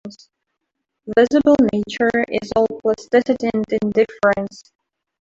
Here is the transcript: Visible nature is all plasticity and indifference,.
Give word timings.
Visible 1.15 1.55
nature 1.71 2.23
is 2.29 2.51
all 2.55 2.65
plasticity 2.81 3.51
and 3.53 3.63
indifference,. 3.83 4.71